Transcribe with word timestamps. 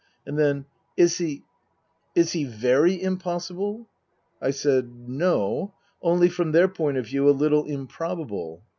And 0.25 0.35
then:" 0.35 0.65
Is 0.97 1.19
he 1.19 1.43
is 2.15 2.31
he 2.31 2.43
very 2.43 2.99
impossible?" 2.99 3.87
I 4.41 4.49
said, 4.49 4.91
No. 5.07 5.75
Only 6.01 6.27
from 6.27 6.53
their 6.53 6.67
point 6.67 6.97
of 6.97 7.05
view 7.05 7.29
a 7.29 7.39
little 7.39 7.65
improbable. 7.65 8.63